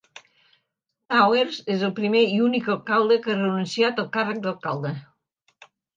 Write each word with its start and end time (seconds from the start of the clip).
Towers 1.13 1.59
és 1.75 1.83
el 1.89 1.93
primer 1.99 2.23
i 2.37 2.41
únic 2.45 2.69
alcalde 2.77 3.19
que 3.27 3.35
ha 3.35 3.39
renunciat 3.43 4.03
al 4.05 4.09
càrrec 4.17 4.41
d'alcalde. 4.47 4.95